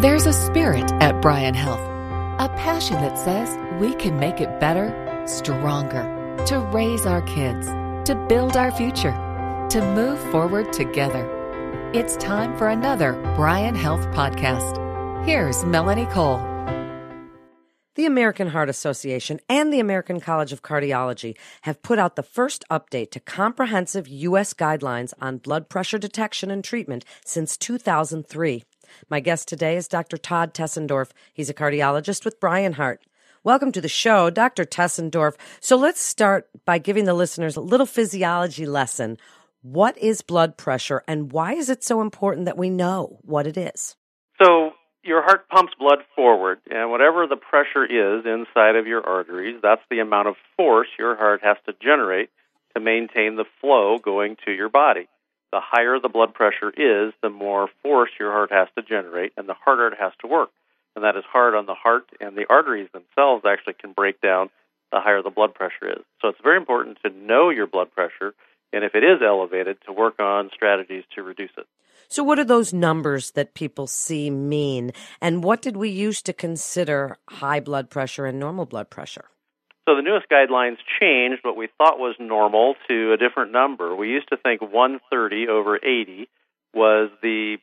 [0.00, 5.22] There's a spirit at Bryan Health, a passion that says we can make it better,
[5.24, 6.02] stronger,
[6.46, 7.68] to raise our kids,
[8.08, 9.12] to build our future,
[9.70, 11.30] to move forward together.
[11.94, 14.74] It's time for another Bryan Health podcast.
[15.24, 16.38] Here's Melanie Cole.
[17.94, 22.64] The American Heart Association and the American College of Cardiology have put out the first
[22.68, 24.54] update to comprehensive U.S.
[24.54, 28.64] guidelines on blood pressure detection and treatment since 2003.
[29.08, 30.16] My guest today is Dr.
[30.16, 31.10] Todd Tessendorf.
[31.32, 33.04] He's a cardiologist with Bryan Heart.
[33.42, 34.64] Welcome to the show, Dr.
[34.64, 35.34] Tessendorf.
[35.60, 39.18] So let's start by giving the listeners a little physiology lesson.
[39.62, 43.56] What is blood pressure and why is it so important that we know what it
[43.56, 43.96] is?
[44.42, 44.70] So,
[45.02, 49.82] your heart pumps blood forward, and whatever the pressure is inside of your arteries, that's
[49.90, 52.30] the amount of force your heart has to generate
[52.74, 55.08] to maintain the flow going to your body
[55.54, 59.48] the higher the blood pressure is, the more force your heart has to generate and
[59.48, 60.50] the harder it has to work.
[60.96, 64.50] And that is hard on the heart, and the arteries themselves actually can break down
[64.90, 66.02] the higher the blood pressure is.
[66.20, 68.34] So it's very important to know your blood pressure,
[68.72, 71.66] and if it is elevated, to work on strategies to reduce it.
[72.08, 74.90] So, what do those numbers that people see mean?
[75.20, 79.26] And what did we use to consider high blood pressure and normal blood pressure?
[79.86, 83.94] So the newest guidelines changed what we thought was normal to a different number.
[83.94, 86.28] We used to think 130 over 80
[86.72, 87.58] was the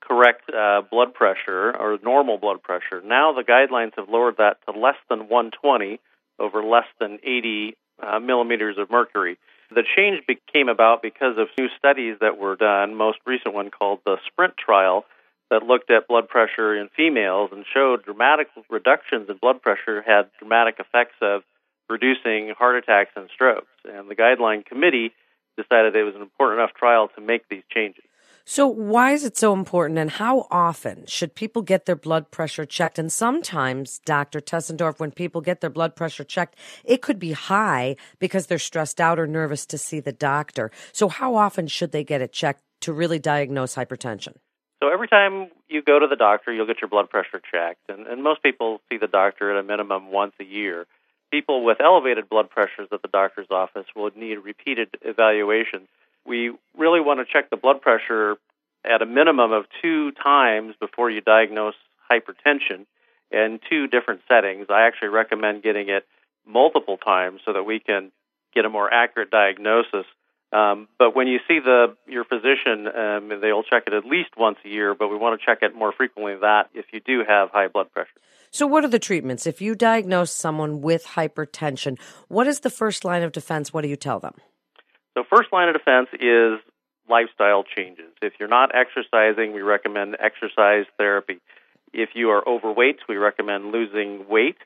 [0.00, 3.02] correct uh, blood pressure or normal blood pressure.
[3.04, 6.00] Now the guidelines have lowered that to less than 120
[6.38, 9.36] over less than 80 uh, millimeters of mercury.
[9.70, 12.94] The change came about because of new studies that were done.
[12.94, 15.04] Most recent one called the SPRINT trial
[15.50, 20.30] that looked at blood pressure in females and showed dramatic reductions in blood pressure had
[20.38, 21.42] dramatic effects of
[21.88, 23.72] reducing heart attacks and strokes.
[23.84, 25.12] And the guideline committee
[25.56, 28.04] decided it was an important enough trial to make these changes.
[28.50, 32.64] So, why is it so important, and how often should people get their blood pressure
[32.64, 32.98] checked?
[32.98, 34.40] And sometimes, Dr.
[34.40, 39.02] Tessendorf, when people get their blood pressure checked, it could be high because they're stressed
[39.02, 40.70] out or nervous to see the doctor.
[40.92, 44.36] So, how often should they get it checked to really diagnose hypertension?
[44.82, 47.90] So, every time you go to the doctor, you'll get your blood pressure checked.
[47.90, 50.86] And, and most people see the doctor at a minimum once a year
[51.30, 55.88] people with elevated blood pressures at the doctor's office will need repeated evaluations.
[56.26, 58.36] We really want to check the blood pressure
[58.84, 61.74] at a minimum of two times before you diagnose
[62.10, 62.86] hypertension
[63.30, 64.66] in two different settings.
[64.70, 66.06] I actually recommend getting it
[66.46, 68.10] multiple times so that we can
[68.54, 70.06] get a more accurate diagnosis.
[70.50, 74.56] Um, but when you see the your physician, um, they'll check it at least once
[74.64, 74.94] a year.
[74.94, 77.68] But we want to check it more frequently than that if you do have high
[77.68, 78.10] blood pressure.
[78.50, 79.46] So, what are the treatments?
[79.46, 81.98] If you diagnose someone with hypertension,
[82.28, 83.72] what is the first line of defense?
[83.72, 84.34] What do you tell them?
[85.14, 86.60] So, first line of defense is
[87.10, 88.12] lifestyle changes.
[88.22, 91.40] If you're not exercising, we recommend exercise therapy.
[91.92, 94.56] If you are overweight, we recommend losing weight.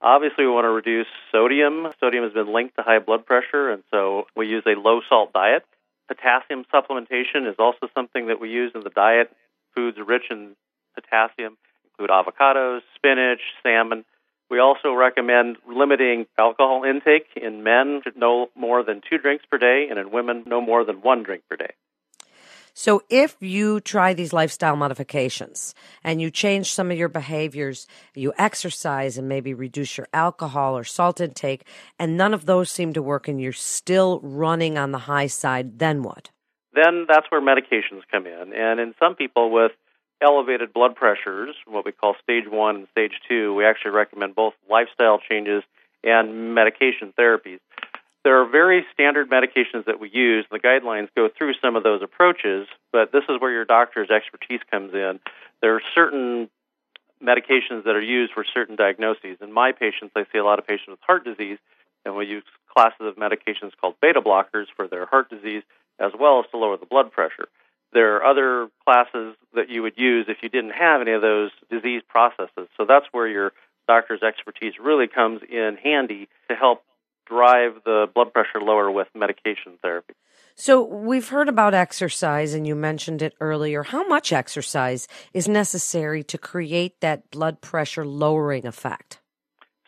[0.00, 1.88] Obviously, we want to reduce sodium.
[1.98, 5.32] Sodium has been linked to high blood pressure, and so we use a low salt
[5.32, 5.64] diet.
[6.08, 9.34] Potassium supplementation is also something that we use in the diet.
[9.74, 10.54] Foods rich in
[10.94, 14.04] potassium include avocados, spinach, salmon.
[14.50, 19.58] We also recommend limiting alcohol intake in men to no more than two drinks per
[19.58, 21.72] day, and in women, no more than one drink per day.
[22.76, 27.86] So, if you try these lifestyle modifications and you change some of your behaviors,
[28.16, 31.64] you exercise and maybe reduce your alcohol or salt intake,
[32.00, 35.78] and none of those seem to work, and you're still running on the high side,
[35.78, 36.30] then what?
[36.74, 38.52] Then that's where medications come in.
[38.52, 39.70] And in some people with
[40.20, 44.54] elevated blood pressures, what we call stage one and stage two, we actually recommend both
[44.68, 45.62] lifestyle changes
[46.02, 47.60] and medication therapies.
[48.24, 50.46] There are very standard medications that we use.
[50.50, 54.60] The guidelines go through some of those approaches, but this is where your doctor's expertise
[54.70, 55.20] comes in.
[55.60, 56.48] There are certain
[57.22, 59.36] medications that are used for certain diagnoses.
[59.42, 61.58] In my patients, I see a lot of patients with heart disease,
[62.06, 65.62] and we use classes of medications called beta blockers for their heart disease,
[65.98, 67.48] as well as to lower the blood pressure.
[67.92, 71.50] There are other classes that you would use if you didn't have any of those
[71.70, 72.68] disease processes.
[72.76, 73.52] So that's where your
[73.86, 76.82] doctor's expertise really comes in handy to help
[77.26, 80.14] drive the blood pressure lower with medication therapy.
[80.54, 83.82] So we've heard about exercise and you mentioned it earlier.
[83.82, 89.20] How much exercise is necessary to create that blood pressure lowering effect?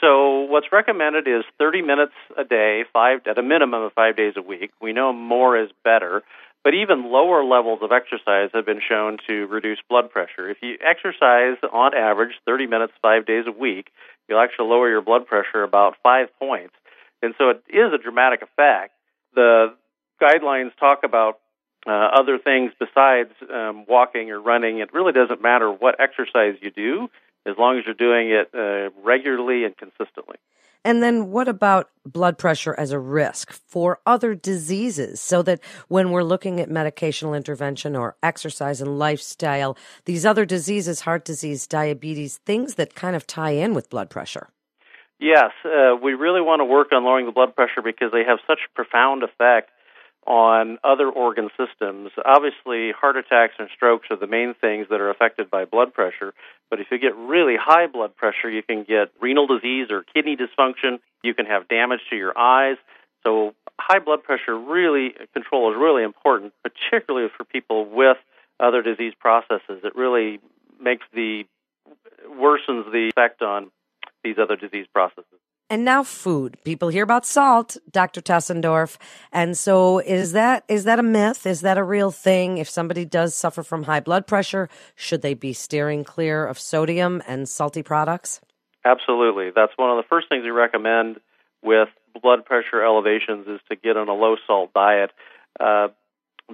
[0.00, 4.34] So what's recommended is 30 minutes a day, five at a minimum of 5 days
[4.36, 4.70] a week.
[4.80, 6.22] We know more is better.
[6.64, 10.48] But even lower levels of exercise have been shown to reduce blood pressure.
[10.48, 13.90] If you exercise on average 30 minutes, five days a week,
[14.28, 16.74] you'll actually lower your blood pressure about five points.
[17.22, 18.92] And so it is a dramatic effect.
[19.34, 19.74] The
[20.20, 21.38] guidelines talk about
[21.86, 24.78] uh, other things besides um, walking or running.
[24.78, 27.08] It really doesn't matter what exercise you do
[27.46, 30.36] as long as you're doing it uh, regularly and consistently.
[30.84, 36.10] And then what about blood pressure as a risk for other diseases so that when
[36.10, 39.76] we're looking at medicational intervention or exercise and lifestyle,
[40.06, 44.48] these other diseases, heart disease, diabetes, things that kind of tie in with blood pressure?
[45.18, 48.38] Yes, uh, we really want to work on lowering the blood pressure because they have
[48.46, 49.70] such profound effect
[50.26, 52.10] on other organ systems.
[52.24, 56.32] Obviously, heart attacks and strokes are the main things that are affected by blood pressure.
[56.70, 60.36] But if you get really high blood pressure, you can get renal disease or kidney
[60.36, 61.00] dysfunction.
[61.22, 62.76] You can have damage to your eyes.
[63.24, 68.16] So, high blood pressure really control is really important, particularly for people with
[68.60, 69.82] other disease processes.
[69.84, 70.40] It really
[70.80, 71.44] makes the
[72.28, 73.70] worsens the effect on
[74.22, 75.40] these other disease processes.
[75.70, 76.58] And now food.
[76.64, 78.20] People hear about salt, Dr.
[78.20, 78.98] Tessendorf.
[79.32, 81.46] And so is that is that a myth?
[81.46, 82.58] Is that a real thing?
[82.58, 87.22] If somebody does suffer from high blood pressure, should they be steering clear of sodium
[87.26, 88.40] and salty products?
[88.84, 89.50] Absolutely.
[89.54, 91.20] That's one of the first things we recommend
[91.62, 91.88] with
[92.20, 95.10] blood pressure elevations is to get on a low salt diet.
[95.58, 95.88] Uh,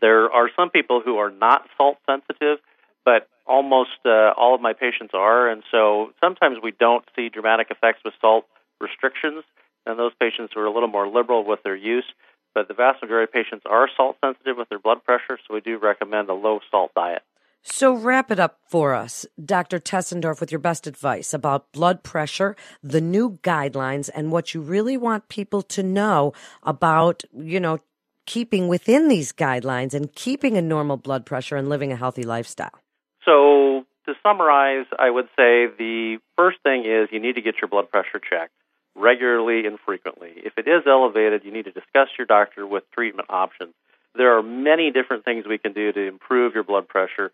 [0.00, 2.58] there are some people who are not salt sensitive,
[3.04, 7.68] but almost uh, all of my patients are, and so sometimes we don't see dramatic
[7.70, 8.46] effects with salt
[8.80, 9.44] restrictions,
[9.84, 12.04] and those patients who are a little more liberal with their use.
[12.54, 15.60] But the vast majority of patients are salt sensitive with their blood pressure, so we
[15.60, 17.22] do recommend a low salt diet.
[17.68, 19.80] So, wrap it up for us, Dr.
[19.80, 24.96] Tessendorf, with your best advice about blood pressure, the new guidelines, and what you really
[24.96, 26.32] want people to know
[26.62, 27.80] about, you know,
[28.24, 32.80] keeping within these guidelines and keeping a normal blood pressure and living a healthy lifestyle.
[33.26, 37.68] So, to summarize, I would say the first thing is you need to get your
[37.68, 38.52] blood pressure checked
[38.94, 40.32] regularly and frequently.
[40.36, 43.74] If it is elevated, you need to discuss your doctor with treatment options.
[44.14, 47.30] There are many different things we can do to improve your blood pressure.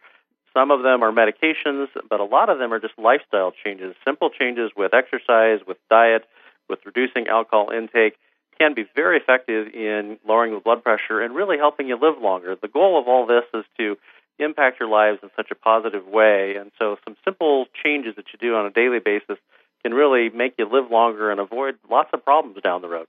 [0.55, 3.95] Some of them are medications, but a lot of them are just lifestyle changes.
[4.05, 6.25] Simple changes with exercise, with diet,
[6.69, 8.17] with reducing alcohol intake
[8.59, 12.57] can be very effective in lowering the blood pressure and really helping you live longer.
[12.61, 13.97] The goal of all this is to
[14.39, 16.57] impact your lives in such a positive way.
[16.59, 19.39] And so, some simple changes that you do on a daily basis
[19.83, 23.07] can really make you live longer and avoid lots of problems down the road.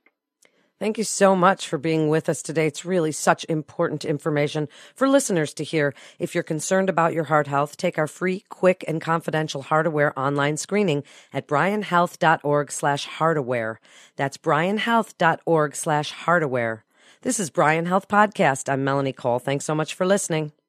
[0.80, 2.66] Thank you so much for being with us today.
[2.66, 5.94] It's really such important information for listeners to hear.
[6.18, 10.56] If you're concerned about your heart health, take our free, quick, and confidential HeartAware online
[10.56, 13.76] screening at bryanhealth.org slash HeartAware.
[14.16, 16.82] That's bryanhealth.org slash HeartAware.
[17.22, 18.70] This is Bryan Health Podcast.
[18.70, 19.38] I'm Melanie Cole.
[19.38, 20.52] Thanks so much for listening.